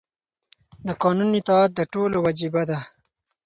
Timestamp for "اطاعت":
1.39-1.71